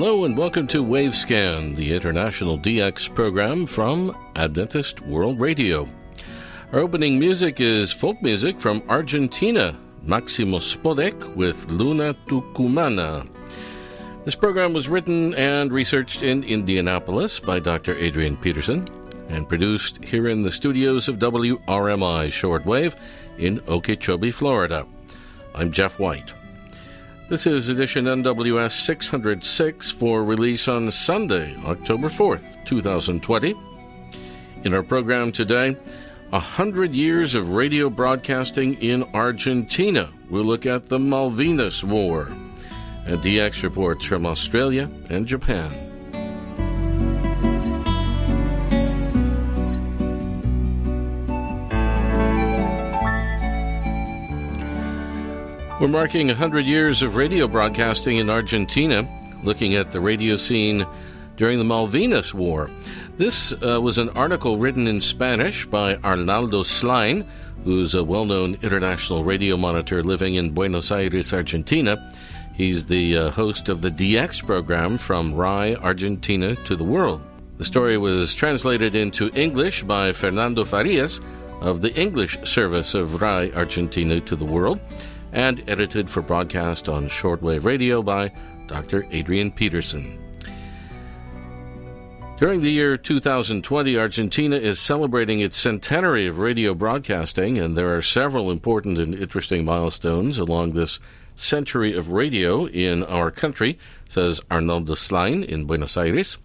[0.00, 5.86] Hello and welcome to Wavescan, the international DX program from Adventist World Radio.
[6.72, 13.28] Our opening music is folk music from Argentina, Maximo Spodek with Luna Tucumana.
[14.24, 17.94] This program was written and researched in Indianapolis by Dr.
[17.96, 18.88] Adrian Peterson
[19.28, 22.96] and produced here in the studios of WRMI Shortwave
[23.36, 24.86] in Okeechobee, Florida.
[25.54, 26.32] I'm Jeff White.
[27.30, 33.54] This is edition NWS 606 for release on Sunday, October 4th, 2020.
[34.64, 35.76] In our program today,
[36.32, 40.10] a hundred years of radio broadcasting in Argentina.
[40.28, 42.26] We'll look at the Malvinas War
[43.06, 45.89] and DX reports from Australia and Japan.
[55.80, 59.08] We're marking 100 years of radio broadcasting in Argentina,
[59.42, 60.86] looking at the radio scene
[61.36, 62.68] during the Malvinas War.
[63.16, 67.26] This uh, was an article written in Spanish by Arnaldo Slaen,
[67.64, 72.12] who's a well known international radio monitor living in Buenos Aires, Argentina.
[72.52, 77.22] He's the uh, host of the DX program from RAE Argentina to the world.
[77.56, 81.20] The story was translated into English by Fernando Farias
[81.62, 84.78] of the English service of RAE Argentina to the world
[85.32, 88.32] and edited for broadcast on shortwave radio by
[88.66, 89.06] Dr.
[89.10, 90.18] Adrian Peterson.
[92.40, 98.00] During the year 2020, Argentina is celebrating its centenary of radio broadcasting, and there are
[98.00, 101.00] several important and interesting milestones along this
[101.36, 103.78] century of radio in our country,
[104.08, 106.38] says Arnaldo Slaen in Buenos Aires.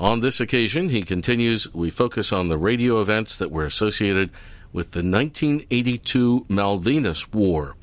[0.00, 4.30] On this occasion, he continues, we focus on the radio events that were associated
[4.72, 7.76] with the 1982 Malvinas War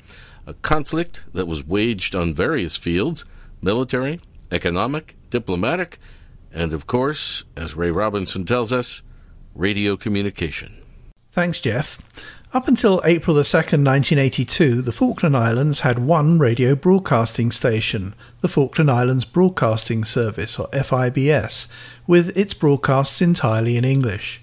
[0.48, 3.24] a conflict that was waged on various fields
[3.60, 4.18] military,
[4.50, 5.98] economic, diplomatic,
[6.52, 9.02] and of course, as Ray Robinson tells us,
[9.54, 10.78] radio communication.
[11.32, 11.98] Thanks, Jeff.
[12.54, 18.90] Up until April 2, 1982, the Falkland Islands had one radio broadcasting station, the Falkland
[18.90, 21.68] Islands Broadcasting Service, or FIBS,
[22.06, 24.40] with its broadcasts entirely in English.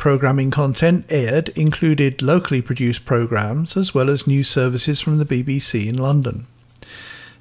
[0.00, 5.86] Programming content aired included locally produced programs as well as news services from the BBC
[5.86, 6.46] in London.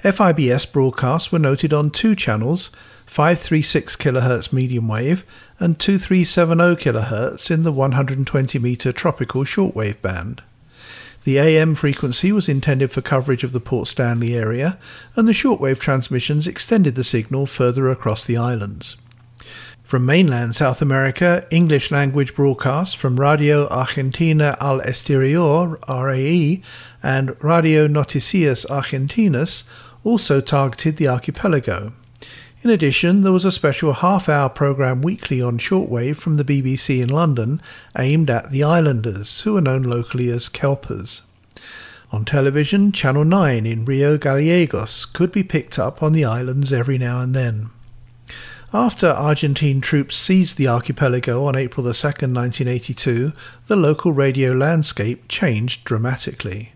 [0.03, 2.69] FIBS broadcasts were noted on two channels
[3.05, 5.25] 536 kHz medium wave
[5.57, 10.43] and 2370 kHz in the 120 meter tropical shortwave band.
[11.23, 14.77] The AM frequency was intended for coverage of the Port Stanley area,
[15.15, 18.97] and the shortwave transmissions extended the signal further across the islands.
[19.89, 26.61] From mainland South America, English language broadcasts from Radio Argentina al Exterior, RAE,
[27.01, 29.67] and Radio Noticias Argentinas
[30.03, 31.91] also targeted the archipelago.
[32.61, 37.01] In addition, there was a special half hour programme weekly on shortwave from the BBC
[37.01, 37.59] in London
[37.97, 41.21] aimed at the islanders, who are known locally as Kelpers.
[42.11, 46.99] On television, Channel 9 in Rio Gallegos could be picked up on the islands every
[46.99, 47.71] now and then.
[48.73, 53.33] After Argentine troops seized the archipelago on April 2, 1982,
[53.65, 56.73] the local radio landscape changed dramatically.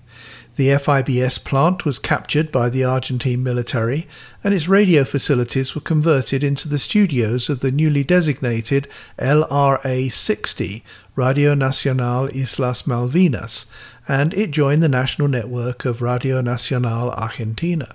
[0.56, 4.08] The FIBS plant was captured by the Argentine military,
[4.44, 8.88] and its radio facilities were converted into the studios of the newly designated
[9.20, 10.84] LRA 60,
[11.16, 13.68] Radio Nacional Islas Malvinas,
[14.08, 17.94] and it joined the national network of Radio Nacional Argentina.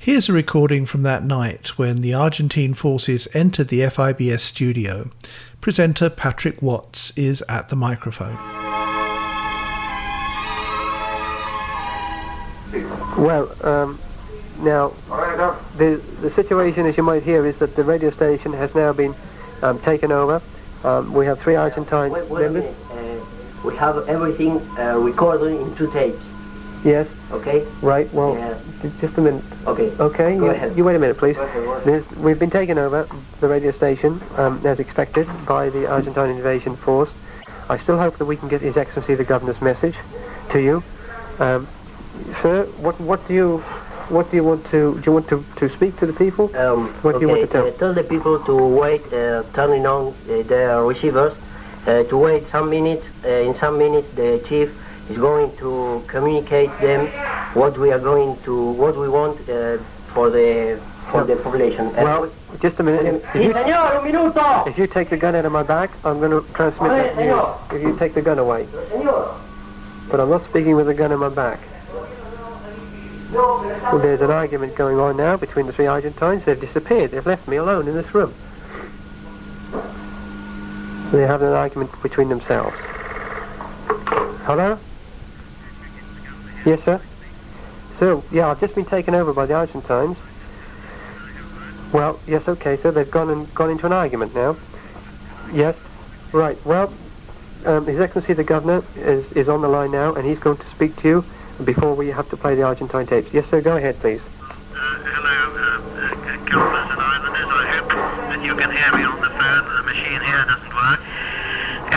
[0.00, 5.10] Here's a recording from that night when the Argentine forces entered the FIBS studio.
[5.60, 8.36] Presenter Patrick Watts is at the microphone.
[13.18, 13.98] Well, um,
[14.60, 14.94] now,
[15.76, 19.16] the, the situation, as you might hear, is that the radio station has now been
[19.62, 20.40] um, taken over.
[20.84, 22.72] Um, we have three Argentine wait, wait members.
[22.92, 23.24] Uh,
[23.64, 26.22] we have everything uh, recorded in two tapes.
[26.84, 27.08] Yes.
[27.30, 27.66] Okay.
[27.82, 28.12] Right.
[28.14, 28.58] Well, yeah.
[29.00, 29.44] just a minute.
[29.66, 29.90] Okay.
[29.98, 30.36] Okay.
[30.36, 30.76] Go you, ahead.
[30.76, 31.36] You wait a minute, please.
[31.36, 32.16] Go ahead, go ahead.
[32.16, 33.08] We've been taken over
[33.40, 37.10] the radio station um, as expected by the Argentine invasion force.
[37.68, 39.94] I still hope that we can get His Excellency the Governor's message
[40.50, 40.82] to you,
[41.38, 41.68] um,
[42.42, 42.64] sir.
[42.78, 43.58] What what do you
[44.08, 45.02] what do you want to do?
[45.04, 46.44] You want to, to speak to the people?
[46.56, 47.66] Um, what okay, do you want to tell?
[47.66, 51.34] Uh, tell the people to wait, uh, turning on uh, their receivers,
[51.86, 53.04] uh, to wait some minutes.
[53.24, 54.72] Uh, in some minutes, the chief
[55.08, 57.06] is going to communicate them
[57.54, 59.78] what we are going to, what we want uh,
[60.12, 61.92] for the for the population.
[61.94, 63.24] Well, just a minute.
[63.34, 64.66] If you, un minuto.
[64.66, 67.24] if you take the gun out of my back, I'm going to transmit that to
[67.24, 67.76] you.
[67.76, 68.68] If you take the gun away.
[70.10, 71.60] But I'm not speaking with the gun in my back.
[73.32, 76.44] Well, there's an argument going on now between the three Argentines.
[76.44, 77.10] They've disappeared.
[77.10, 78.34] They've left me alone in this room.
[81.12, 82.76] They have an argument between themselves.
[84.44, 84.78] Hello?
[86.68, 87.00] Yes, sir?
[87.98, 90.18] So, yeah, I've just been taken over by the Argentines.
[91.94, 92.90] Well, yes, okay, sir.
[92.90, 94.58] they've gone and gone into an argument now.
[95.50, 95.74] Yes,
[96.30, 96.62] right.
[96.66, 96.92] Well,
[97.64, 100.70] um, His Excellency the Governor is, is on the line now, and he's going to
[100.70, 101.24] speak to you
[101.64, 103.32] before we have to play the Argentine tapes.
[103.32, 104.20] Yes, sir, go ahead, please.
[104.20, 107.48] Uh, hello, uh, uh, Governors and Islanders.
[107.48, 107.88] I hope
[108.28, 109.64] that you can hear me on the phone.
[109.74, 111.00] The machine here doesn't work.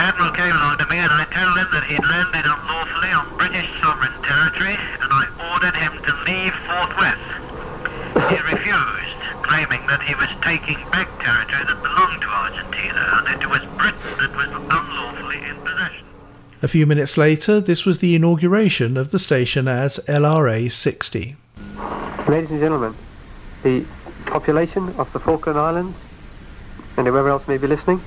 [0.00, 3.64] Admiral came along to me and I told him that he'd landed unlawfully on British
[3.80, 7.22] sovereign territory and I ordered him to leave forthwith.
[8.28, 13.48] He refused, claiming that he was taking back territory that belonged to Argentina and it
[13.48, 16.04] was Britain that was unlawfully in possession.
[16.60, 21.36] A few minutes later, this was the inauguration of the station as LRA 60.
[22.28, 22.94] Ladies and gentlemen,
[23.62, 23.86] the
[24.26, 25.96] population of the Falkland Islands
[26.98, 28.02] and whoever else may be listening,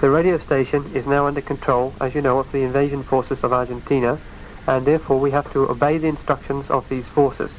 [0.00, 3.52] the radio station is now under control, as you know, of the invasion forces of
[3.52, 4.18] Argentina,
[4.66, 7.50] and therefore we have to obey the instructions of these forces.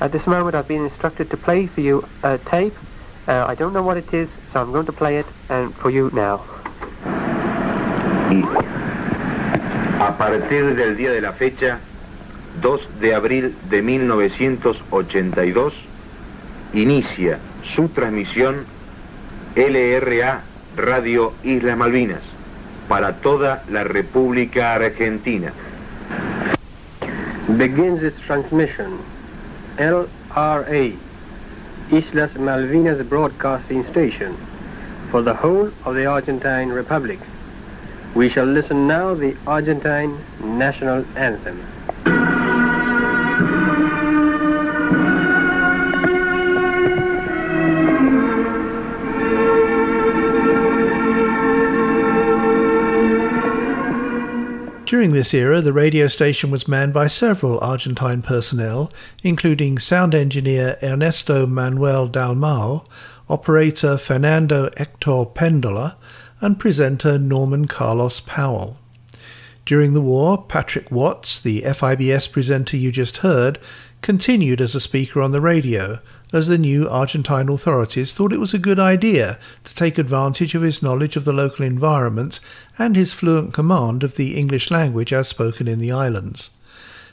[0.00, 2.74] At this moment, I've been instructed to play for you a tape.
[3.26, 5.88] Uh, I don't know what it is, so I'm going to play it and for
[5.88, 6.44] you now.
[10.00, 11.80] A partir del día de la fecha,
[12.60, 15.72] 2 de abril de 1982,
[16.74, 17.38] inicia
[17.74, 18.66] su transmisión
[19.56, 20.42] LRA
[20.76, 22.22] Radio Islas Malvinas
[22.88, 25.52] para toda la República Argentina.
[27.56, 28.98] Begins its transmission.
[29.78, 30.96] LRA,
[31.90, 34.36] Islas Malvinas Broadcasting Station,
[35.10, 37.18] for the whole of the Argentine Republic.
[38.14, 41.60] We shall listen now the Argentine national anthem.
[54.94, 58.92] During this era, the radio station was manned by several Argentine personnel,
[59.24, 62.86] including sound engineer Ernesto Manuel Dalmau,
[63.28, 65.96] operator Fernando Hector Pendola,
[66.40, 68.76] and presenter Norman Carlos Powell.
[69.66, 73.58] During the war, Patrick Watts, the FIBS presenter you just heard,
[74.00, 75.98] continued as a speaker on the radio,
[76.34, 80.62] as the new Argentine authorities thought it was a good idea to take advantage of
[80.62, 82.40] his knowledge of the local environment
[82.76, 86.50] and his fluent command of the English language as spoken in the islands.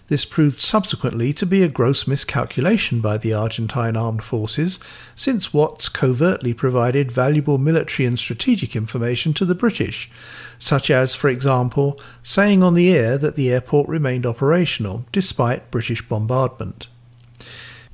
[0.08, 4.80] This proved subsequently to be a gross miscalculation by the Argentine armed forces,
[5.16, 10.10] since Watts covertly provided valuable military and strategic information to the British,
[10.58, 16.02] such as, for example, saying on the air that the airport remained operational despite British
[16.02, 16.88] bombardment.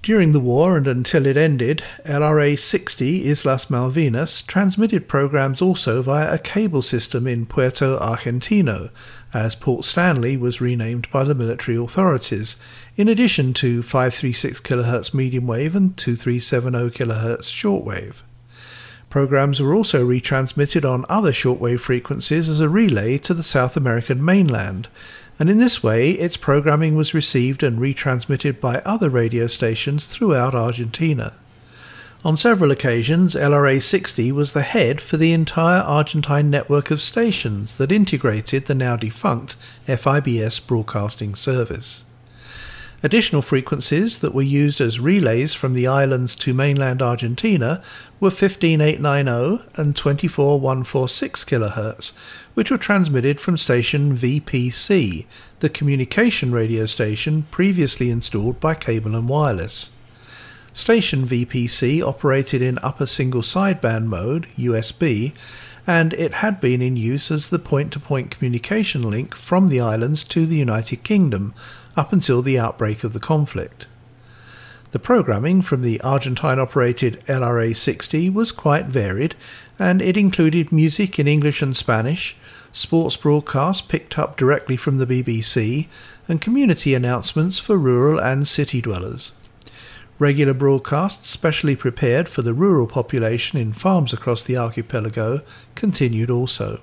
[0.08, 6.34] During the war and until it ended, LRA 60 Islas Malvinas transmitted programs also via
[6.34, 8.90] a cable system in Puerto Argentino,
[9.34, 12.56] as Port Stanley was renamed by the military authorities,
[12.96, 18.22] in addition to 536 kHz medium wave and 2370 kHz shortwave.
[19.10, 24.24] Programs were also retransmitted on other shortwave frequencies as a relay to the South American
[24.24, 24.88] mainland,
[25.40, 30.56] and in this way its programming was received and retransmitted by other radio stations throughout
[30.56, 31.34] Argentina.
[32.26, 37.78] On several occasions, LRA 60 was the head for the entire Argentine network of stations
[37.78, 42.04] that integrated the now defunct FIBS broadcasting service.
[43.04, 47.84] Additional frequencies that were used as relays from the islands to mainland Argentina
[48.20, 52.14] were 15890 and 24146 kHz,
[52.56, 55.28] which were transmitted from station VPC,
[55.60, 59.92] the communication radio station previously installed by Cable and Wireless.
[60.74, 65.34] Station VPC operated in upper single sideband mode, USB,
[65.86, 69.80] and it had been in use as the point to point communication link from the
[69.80, 71.54] islands to the United Kingdom
[71.98, 73.88] up until the outbreak of the conflict.
[74.92, 79.36] The programming from the Argentine operated LRA 60 was quite varied,
[79.78, 82.38] and it included music in English and Spanish,
[82.72, 85.88] sports broadcasts picked up directly from the BBC,
[86.28, 89.34] and community announcements for rural and city dwellers.
[90.20, 95.42] Regular broadcasts specially prepared for the rural population in farms across the archipelago
[95.76, 96.82] continued also.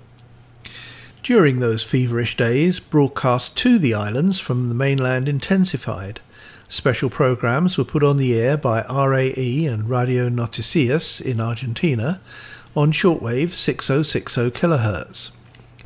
[1.25, 6.21] During those feverish days, broadcasts to the islands from the mainland intensified.
[6.69, 12.21] Special programs were put on the air by RAE and Radio Noticias in Argentina
[12.77, 15.31] on shortwave 6060 kHz.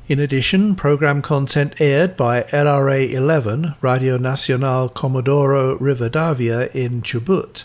[0.09, 7.63] In addition, program content aired by LRA 11, Radio Nacional Comodoro Rivadavia in Chubut,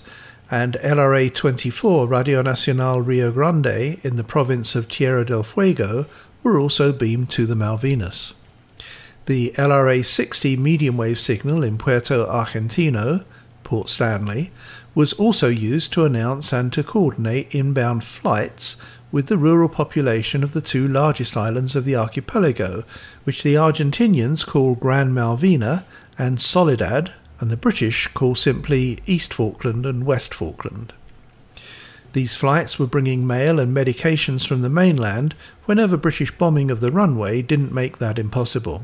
[0.51, 6.05] and LRA 24, Radio Nacional Rio Grande in the province of Tierra del Fuego,
[6.43, 8.35] were also beamed to the Malvinas.
[9.25, 13.23] The LRA 60 medium wave signal in Puerto Argentino,
[13.63, 14.51] Port Stanley,
[14.93, 18.75] was also used to announce and to coordinate inbound flights
[19.13, 22.83] with the rural population of the two largest islands of the archipelago,
[23.23, 25.85] which the Argentinians call Gran Malvina
[26.17, 30.93] and Soledad, and the British call simply East Falkland and West Falkland.
[32.13, 35.33] These flights were bringing mail and medications from the mainland
[35.65, 38.83] whenever British bombing of the runway didn't make that impossible.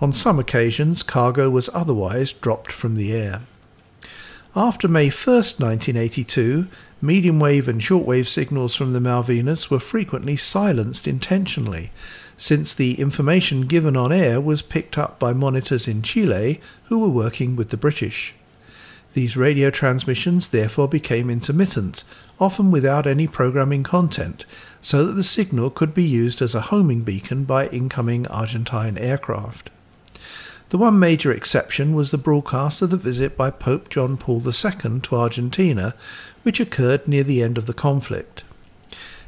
[0.00, 3.40] On some occasions, cargo was otherwise dropped from the air.
[4.54, 6.68] After May 1, 1982,
[7.00, 11.90] medium wave and short wave signals from the Malvinas were frequently silenced intentionally,
[12.36, 17.08] since the information given on air was picked up by monitors in Chile who were
[17.08, 18.34] working with the British.
[19.14, 22.02] These radio transmissions therefore became intermittent,
[22.40, 24.44] often without any programming content,
[24.80, 29.70] so that the signal could be used as a homing beacon by incoming Argentine aircraft.
[30.70, 35.00] The one major exception was the broadcast of the visit by Pope John Paul II
[35.00, 35.94] to Argentina,
[36.42, 38.42] which occurred near the end of the conflict.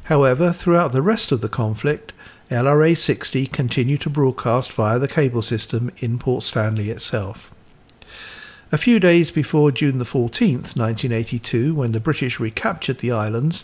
[0.05, 2.11] However, throughout the rest of the conflict,
[2.51, 7.53] LRA 60 continued to broadcast via the cable system in Port Stanley itself.
[8.69, 13.63] A few days before June the 14th, 1982, when the British recaptured the islands,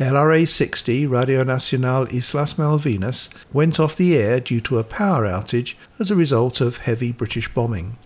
[0.00, 5.76] LRA 60 Radio Nacional Islas Malvinas went off the air due to a power outage
[6.00, 7.96] as a result of heavy British bombing.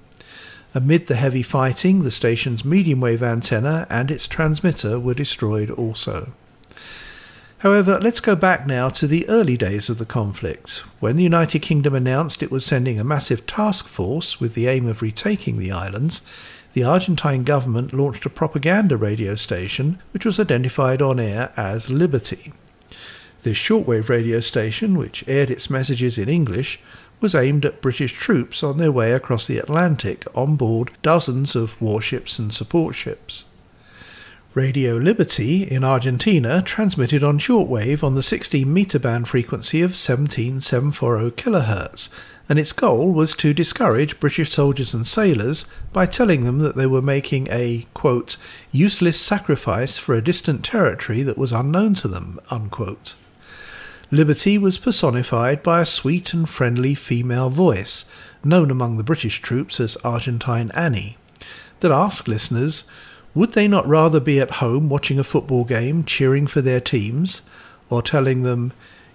[0.74, 6.34] Amid the heavy fighting, the station's medium wave antenna and its transmitter were destroyed also.
[7.64, 11.60] However, let's go back now to the early days of the conflict, when the United
[11.60, 15.72] Kingdom announced it was sending a massive task force with the aim of retaking the
[15.72, 16.20] islands
[16.74, 22.52] the Argentine government launched a propaganda radio station which was identified on air as Liberty.
[23.44, 26.80] This shortwave radio station, which aired its messages in English,
[27.18, 31.80] was aimed at British troops on their way across the Atlantic on board dozens of
[31.80, 33.46] warships and support ships.
[34.54, 41.32] Radio Liberty in Argentina transmitted on shortwave on the 16 meter band frequency of 17740
[41.32, 42.08] kHz
[42.48, 46.86] and its goal was to discourage British soldiers and sailors by telling them that they
[46.86, 48.36] were making a, quote,
[48.70, 53.16] useless sacrifice for a distant territory that was unknown to them, unquote.
[54.12, 58.04] Liberty was personified by a sweet and friendly female voice,
[58.44, 61.16] known among the British troops as Argentine Annie,
[61.80, 62.84] that asked listeners,
[63.34, 67.42] would they not rather be at home watching a football game, cheering for their teams,
[67.90, 68.72] or telling them,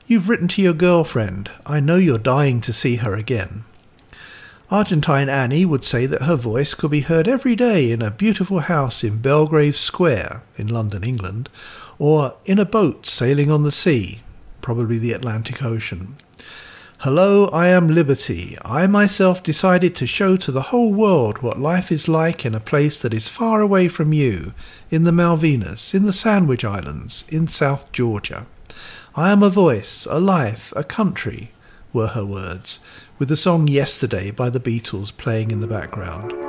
[0.07, 1.51] You've written to your girlfriend.
[1.65, 3.63] I know you're dying to see her again.
[4.71, 8.59] Argentine Annie would say that her voice could be heard every day in a beautiful
[8.59, 11.49] house in Belgrave Square, in London, England,
[11.97, 14.21] or in a boat sailing on the sea,
[14.61, 16.15] probably the Atlantic Ocean.
[17.03, 18.57] Hello, I am Liberty.
[18.65, 22.59] I myself decided to show to the whole world what life is like in a
[22.59, 24.53] place that is far away from you,
[24.91, 28.47] in the Malvinas, in the Sandwich Islands, in South Georgia.
[29.15, 31.53] I am a voice, a life, a country,
[31.93, 32.81] were her words,
[33.17, 36.48] with the song Yesterday by the Beatles playing in the background.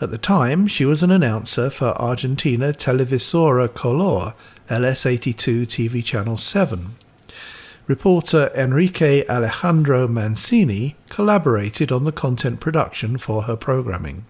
[0.00, 4.34] At the time, she was an announcer for Argentina Televisora Color,
[4.68, 6.96] LS82 TV Channel 7.
[7.86, 14.24] reporter Enrique Alejandro Mancini collaborated on the content production for her programming.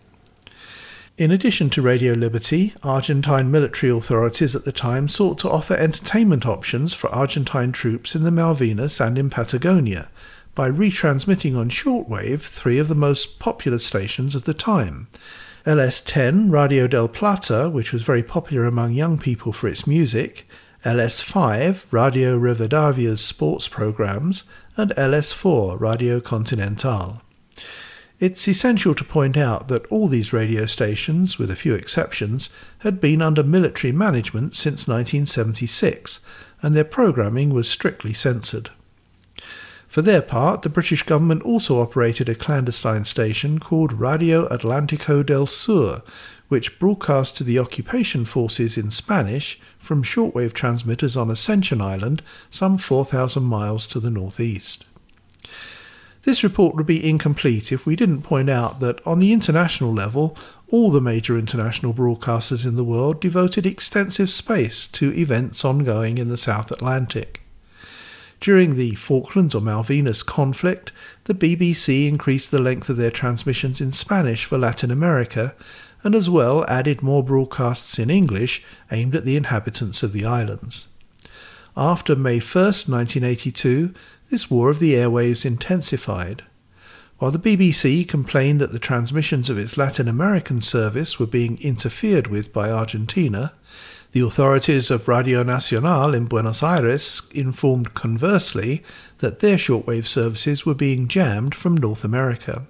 [1.16, 6.44] In addition to Radio Liberty, Argentine military authorities at the time sought to offer entertainment
[6.44, 10.08] options for Argentine troops in the Malvinas and in Patagonia
[10.54, 15.08] by retransmitting on shortwave three of the most popular stations of the time.
[15.64, 20.46] LS10 Radio del Plata, which was very popular among young people for its music,
[20.84, 24.44] LS5 Radio Rivadavia's sports programs,
[24.76, 27.22] and LS4 Radio Continental.
[28.20, 33.00] It's essential to point out that all these radio stations, with a few exceptions, had
[33.00, 36.20] been under military management since 1976,
[36.60, 38.68] and their programming was strictly censored.
[39.94, 45.46] For their part, the British government also operated a clandestine station called Radio Atlantico del
[45.46, 46.02] Sur,
[46.48, 52.76] which broadcast to the occupation forces in Spanish from shortwave transmitters on Ascension Island, some
[52.76, 54.84] 4,000 miles to the northeast.
[56.22, 60.36] This report would be incomplete if we didn't point out that on the international level,
[60.72, 66.30] all the major international broadcasters in the world devoted extensive space to events ongoing in
[66.30, 67.43] the South Atlantic.
[68.44, 70.92] During the Falklands or Malvinas conflict,
[71.24, 75.54] the BBC increased the length of their transmissions in Spanish for Latin America
[76.02, 80.88] and as well added more broadcasts in English aimed at the inhabitants of the islands.
[81.74, 83.94] After May 1, 1982,
[84.28, 86.42] this war of the airwaves intensified.
[87.16, 92.26] While the BBC complained that the transmissions of its Latin American service were being interfered
[92.26, 93.54] with by Argentina,
[94.14, 98.80] the authorities of Radio Nacional in Buenos Aires informed conversely
[99.18, 102.64] that their shortwave services were being jammed from North America.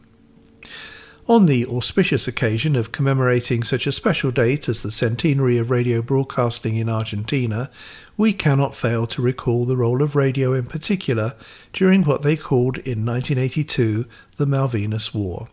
[1.28, 6.00] On the auspicious occasion of commemorating such a special date as the centenary of radio
[6.00, 7.70] broadcasting in Argentina,
[8.16, 11.34] we cannot fail to recall the role of radio in particular
[11.74, 14.06] during what they called in 1982
[14.38, 15.48] the Malvinas War.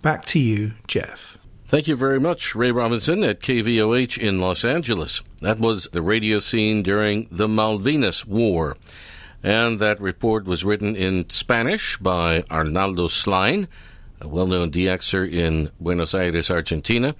[0.00, 1.35] Back to you, Jeff.
[1.68, 5.22] Thank you very much, Ray Robinson at KVOH in Los Angeles.
[5.40, 8.76] That was the radio scene during the Malvinas War.
[9.42, 13.68] And that report was written in Spanish by Arnaldo Slaen
[14.20, 17.14] a well known DXer in Buenos Aires, Argentina,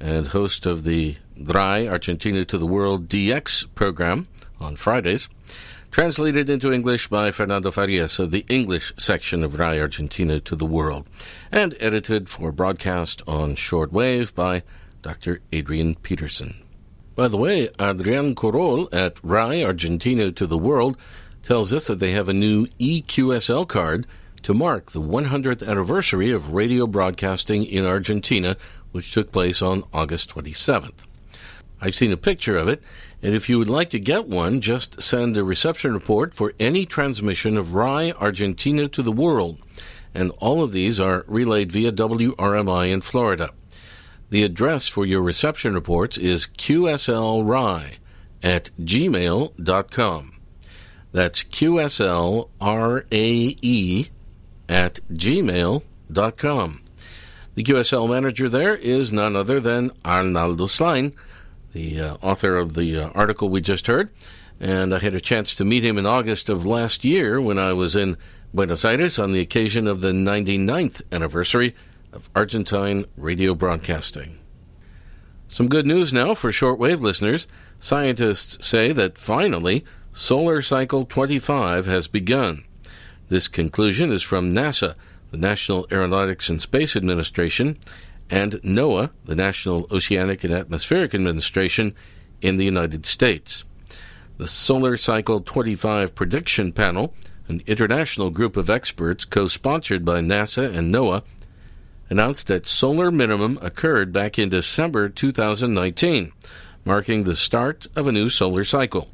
[0.00, 4.28] and host of the RAE Argentina to the World DX program
[4.60, 5.28] on Fridays.
[5.92, 10.64] Translated into English by Fernando Farias of the English section of RAE Argentina to the
[10.64, 11.06] World,
[11.52, 14.62] and edited for broadcast on shortwave by
[15.02, 15.42] Dr.
[15.52, 16.64] Adrian Peterson.
[17.14, 20.96] By the way, Adrian Korol at RAE Argentina to the World
[21.42, 24.06] tells us that they have a new EQSL card
[24.44, 28.56] to mark the 100th anniversary of radio broadcasting in Argentina,
[28.92, 31.04] which took place on August 27th.
[31.82, 32.80] I've seen a picture of it,
[33.22, 36.84] and if you would like to get one, just send a reception report for any
[36.84, 39.60] transmission of RAE Argentina to the world,
[40.14, 43.50] and all of these are relayed via WRMI in Florida.
[44.30, 47.98] The address for your reception reports is qslrae
[48.42, 50.32] at gmail.com.
[51.12, 52.50] That's QSLRAE
[54.68, 56.82] at gmail.com.
[57.54, 61.14] The QSL manager there is none other than Arnaldo Slaen,
[61.72, 64.10] the uh, author of the uh, article we just heard.
[64.60, 67.72] And I had a chance to meet him in August of last year when I
[67.72, 68.16] was in
[68.54, 71.74] Buenos Aires on the occasion of the 99th anniversary
[72.12, 74.38] of Argentine radio broadcasting.
[75.48, 77.46] Some good news now for shortwave listeners.
[77.80, 82.64] Scientists say that finally, Solar Cycle 25 has begun.
[83.28, 84.94] This conclusion is from NASA,
[85.30, 87.78] the National Aeronautics and Space Administration,
[88.30, 91.94] and NOAA, the National Oceanic and Atmospheric Administration
[92.40, 93.64] in the United States.
[94.38, 97.14] The Solar Cycle 25 Prediction Panel,
[97.48, 101.22] an international group of experts co sponsored by NASA and NOAA,
[102.08, 106.32] announced that solar minimum occurred back in December 2019,
[106.84, 109.08] marking the start of a new solar cycle.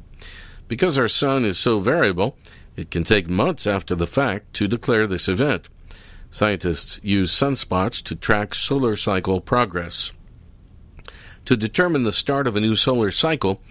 [0.67, 2.37] Because our sun is so variable,
[2.75, 5.67] it can take months after the fact to declare this event.
[6.31, 10.11] Scientists use sunspots to track solar cycle progress.
[11.45, 13.61] To determine the start of a new solar cycle,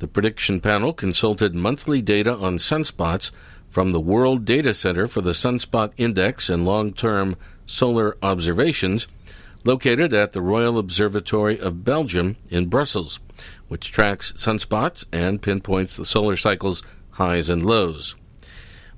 [0.00, 3.30] the prediction panel consulted monthly data on sunspots
[3.70, 9.06] from the World Data Center for the Sunspot Index and Long Term Solar Observations,
[9.64, 13.20] located at the Royal Observatory of Belgium in Brussels,
[13.68, 18.16] which tracks sunspots and pinpoints the solar cycle's highs and lows.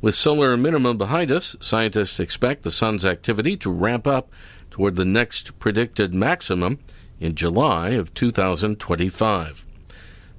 [0.03, 4.31] With solar minimum behind us, scientists expect the sun's activity to ramp up
[4.71, 6.79] toward the next predicted maximum
[7.19, 9.67] in July of 2025.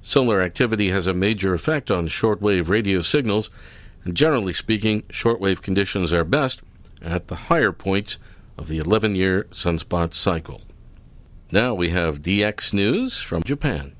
[0.00, 3.50] Solar activity has a major effect on shortwave radio signals,
[4.04, 6.60] And generally speaking, shortwave conditions are best
[7.00, 8.18] at the higher points
[8.58, 10.62] of the 11 year sunspot cycle.
[11.52, 13.94] Now we have DX news from Japan.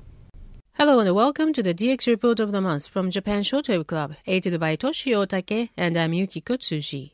[0.75, 4.59] Hello and welcome to the DX Report of the Month from Japan Shortwave Club, aided
[4.59, 7.11] by Toshio Otake and I'm Yukiko Tsuji.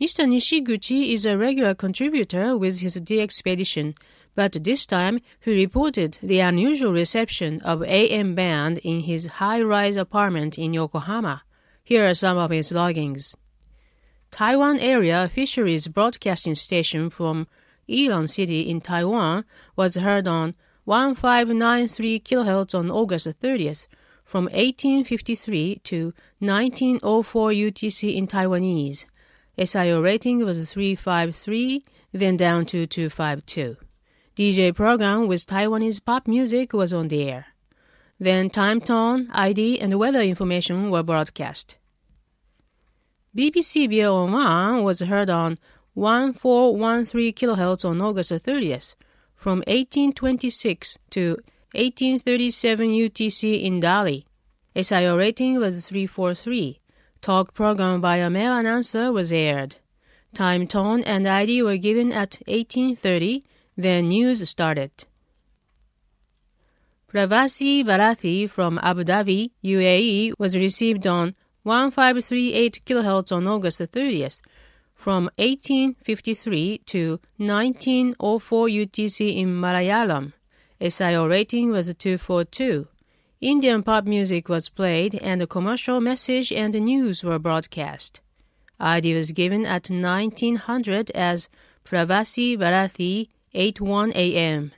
[0.00, 0.26] Mr.
[0.26, 3.94] Nishiguchi is a regular contributor with his DX expedition,
[4.34, 10.58] but this time he reported the unusual reception of AM band in his high-rise apartment
[10.58, 11.42] in Yokohama.
[11.84, 13.36] Here are some of his loggings.
[14.32, 17.46] Taiwan Area Fisheries Broadcasting Station from
[17.88, 19.44] Ilan City in Taiwan
[19.76, 20.56] was heard on
[20.90, 23.86] 1593 kHz on August 30th
[24.24, 29.04] from 1853 to 1904 UTC in Taiwanese.
[29.56, 33.76] SIO rating was 353, then down to 252.
[34.34, 37.46] DJ program with Taiwanese pop music was on the air.
[38.18, 41.76] Then time tone, ID, and weather information were broadcast.
[43.36, 45.56] BBC BL1 was heard on
[45.94, 48.96] 1413 kHz on August 30th
[49.40, 51.30] from 1826 to
[51.72, 54.24] 1837 UTC in Dali.
[54.76, 56.78] SIO rating was 343.
[57.22, 59.76] Talk program by a male announcer was aired.
[60.34, 63.42] Time, tone, and ID were given at 1830.
[63.78, 64.90] Then news started.
[67.10, 74.42] Pravasi Bharathi from Abu Dhabi, UAE, was received on 1538 kHz on August 30th
[75.00, 80.34] from 1853 to 1904 UTC in Malayalam.
[80.78, 82.86] SIO rating was 242.
[83.40, 88.20] Indian pop music was played and a commercial message and news were broadcast.
[88.78, 91.48] ID was given at 1900 as
[91.82, 94.72] Pravasi Bharathi 81 AM.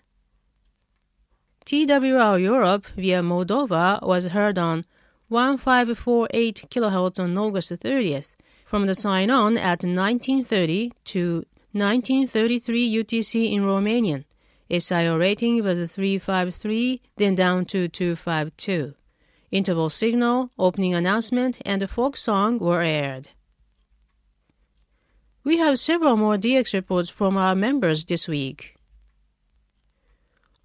[1.67, 4.85] TWR Europe via Moldova was heard on
[5.29, 8.37] 1548 kHz on August 30th
[8.73, 14.25] from the sign on at 1930 to 1933 UTC in Romanian.
[14.71, 18.95] SIO rating was 353, then down to 252.
[19.51, 23.29] Interval signal, opening announcement, and a folk song were aired.
[25.45, 28.77] We have several more DX reports from our members this week.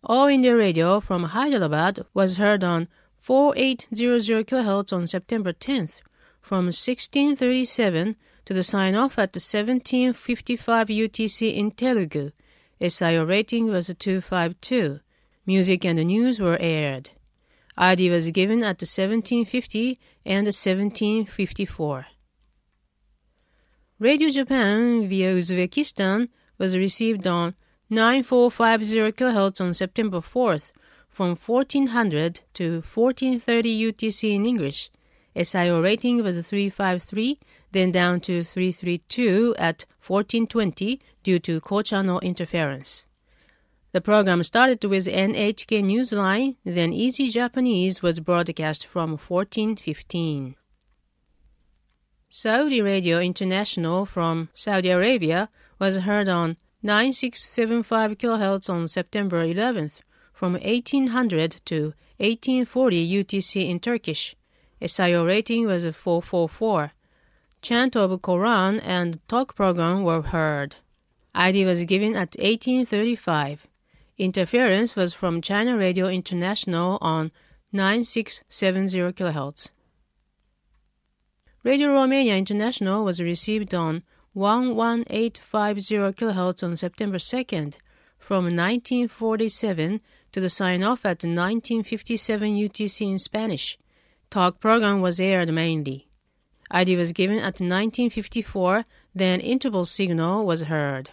[0.02, 2.88] All India Radio from Hyderabad was heard on
[3.20, 6.00] 4800 kHz on September 10th
[6.48, 12.32] from 1637 to the sign off at the 1755 UTC in Telugu.
[12.80, 15.02] SIO rating was 252.
[15.46, 17.10] Music and news were aired.
[17.78, 22.06] ID was given at the 1750 and the 1754.
[24.00, 27.56] Radio Japan via Uzbekistan was received on
[27.90, 30.72] 9450 kHz on September 4th
[31.10, 34.90] from 1400 to 1430 UTC in English.
[35.38, 37.40] SIO rating was 353,
[37.72, 43.06] then down to 332 at 1420 due to co-channel interference.
[43.92, 50.56] The program started with NHK Newsline, then Easy Japanese was broadcast from 1415.
[52.30, 60.02] Saudi Radio International from Saudi Arabia was heard on 9675 kHz on September 11th
[60.34, 64.36] from 1800 to 1840 UTC in Turkish.
[64.82, 66.92] SIO rating was 444.
[67.62, 70.76] Chant of Quran and talk program were heard.
[71.34, 73.68] ID was given at 1835.
[74.18, 77.32] Interference was from China Radio International on
[77.72, 79.72] 9670 kHz.
[81.64, 87.76] Radio Romania International was received on 11850 kHz on September 2nd
[88.20, 93.78] from 1947 to the sign off at 1957 UTC in Spanish.
[94.30, 96.08] Talk program was aired mainly.
[96.70, 98.84] ID was given at 1954,
[99.16, 101.10] then interval signal was heard.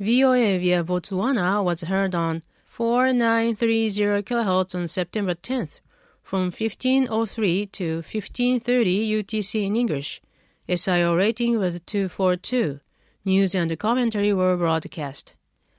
[0.00, 3.90] VOA via Botswana was heard on 4930
[4.22, 5.80] kHz on September 10th
[6.22, 10.22] from 1503 to 1530 UTC in English.
[10.68, 12.80] SIO rating was 242.
[13.24, 15.34] News and commentary were broadcast.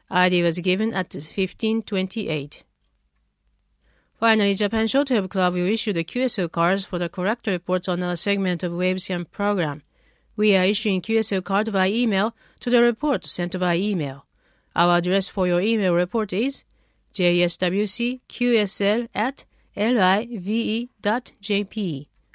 [0.10, 2.64] ID was given at 1528.
[4.22, 8.16] Finally, Japan Shortwave Club will issue the QSO cards for the correct reports on a
[8.16, 9.82] segment of Wavescan program.
[10.36, 14.28] We are issuing QSO card by email to the report sent by email.
[14.76, 16.66] Our address for your email report is
[17.16, 20.88] jswcqsl at live.jp.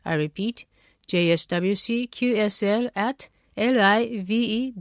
[0.05, 0.67] I repeat,
[1.07, 4.73] jswcqsl at live.jp.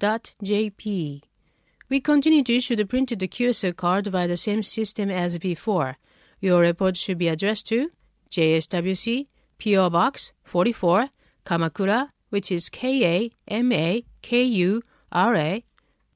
[1.87, 5.99] We continue to issue the printed QSL card by the same system as before.
[6.45, 7.89] Your report should be addressed to
[8.29, 9.25] JSWC
[9.57, 9.89] P.O.
[9.89, 11.09] Box 44,
[11.43, 15.63] Kamakura, which is K A M A K U R A,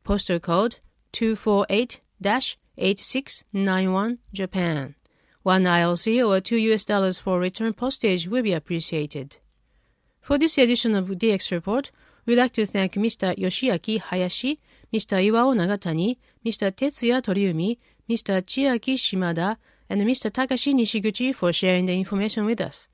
[0.04, 0.76] postal code
[1.14, 2.02] 248
[2.78, 4.94] 8691, Japan.
[5.42, 9.38] One IRC or two US dollars for return postage will be appreciated.
[10.22, 11.90] For this edition of DX Report,
[12.28, 13.36] we'd like to thank Mr.
[13.36, 14.60] Yoshiaki Hayashi,
[14.94, 15.18] Mr.
[15.28, 16.72] Iwao Nagatani, Mr.
[16.72, 18.44] Tetsuya Toriumi, Mr.
[18.44, 19.58] Chiaki Shimada,
[19.90, 20.30] and Mr.
[20.30, 22.88] Takashi Nishiguchi for sharing the information with us.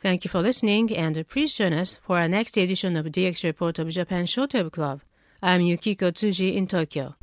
[0.00, 3.78] Thank you for listening, and please join us for our next edition of DX Report
[3.78, 5.00] of Japan Shortwave Club.
[5.42, 7.14] I'm Yukiko Tsuji in Tokyo.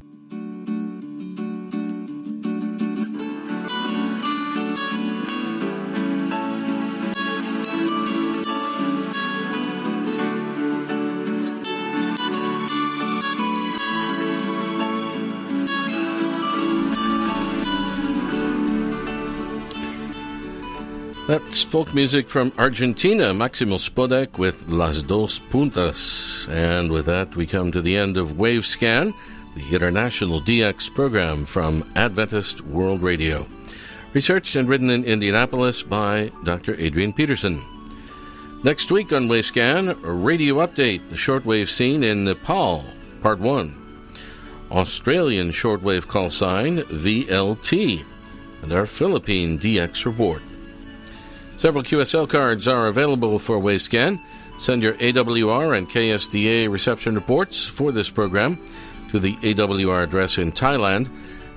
[21.29, 26.49] That's folk music from Argentina, Maximo Spodek with Las Dos Puntas.
[26.49, 29.13] And with that, we come to the end of Wavescan,
[29.53, 33.45] the international DX program from Adventist World Radio.
[34.11, 36.73] Researched and written in Indianapolis by Dr.
[36.79, 37.61] Adrian Peterson.
[38.63, 42.83] Next week on Wavescan, a radio update, the shortwave scene in Nepal,
[43.21, 43.75] Part 1.
[44.71, 48.03] Australian shortwave call sign VLT,
[48.63, 50.41] and our Philippine DX report.
[51.59, 54.17] Several QSL cards are available for Wavescan.
[54.59, 58.57] Send your AWR and KSDA reception reports for this program
[59.11, 61.09] to the AWR address in Thailand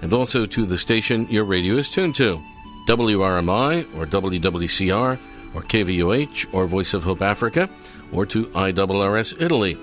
[0.03, 2.41] and also to the station your radio is tuned to
[2.89, 5.19] WRMI or WWCR
[5.55, 7.71] or KVOH or Voice of Hope Africa
[8.11, 9.79] or to IRRS Italy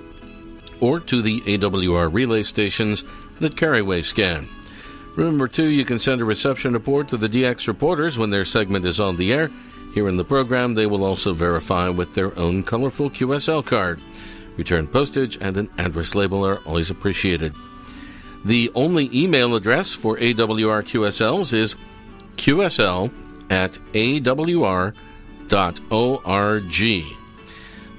[0.81, 3.05] or to the AWR relay stations
[3.39, 4.49] that carry Wavescan.
[5.15, 8.85] Remember, too, you can send a reception report to the DX reporters when their segment
[8.85, 9.49] is on the air
[9.93, 14.01] here in the program, they will also verify with their own colorful QSL card.
[14.57, 17.53] Return postage and an address label are always appreciated.
[18.45, 21.75] The only email address for AWR QSLs is
[22.37, 23.11] qsl
[23.49, 24.95] at awr.org.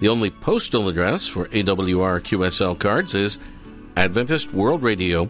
[0.01, 3.39] The only postal address for AWR QSL cards is
[3.97, 5.29] Adventist World Radio,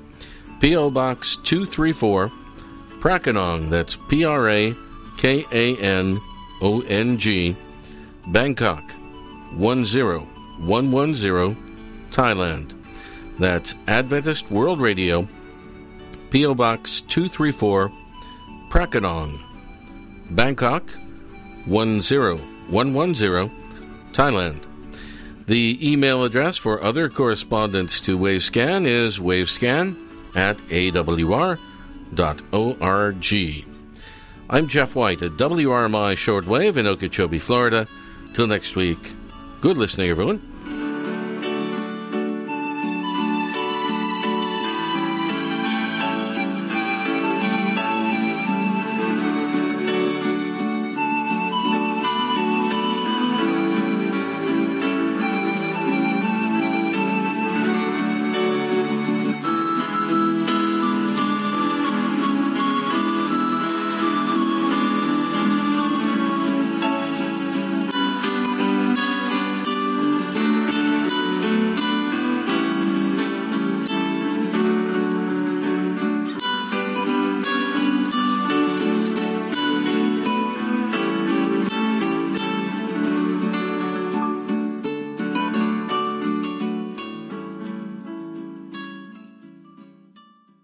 [0.60, 0.90] P.O.
[0.90, 2.30] Box 234,
[3.00, 4.74] Prakanong, that's P R A
[5.16, 6.20] K A N
[6.60, 7.56] O N G,
[8.28, 8.84] Bangkok
[9.56, 11.56] 10110,
[12.10, 12.74] Thailand.
[13.38, 15.26] That's Adventist World Radio,
[16.30, 16.54] P.O.
[16.54, 17.90] Box 234,
[18.68, 19.40] Prakanong,
[20.30, 20.90] Bangkok
[21.66, 23.50] 10110,
[24.12, 24.66] Thailand.
[25.46, 29.96] The email address for other correspondence to Wavescan is wavescan
[30.36, 31.56] at awr.org.
[34.52, 37.86] I'm Jeff White at WRMI Shortwave in Okeechobee, Florida.
[38.34, 38.98] Till next week,
[39.60, 40.49] good listening, everyone.